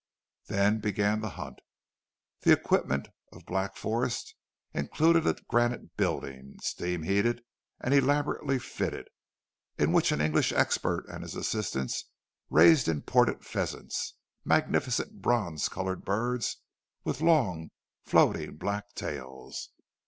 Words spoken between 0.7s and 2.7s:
began the hunt. The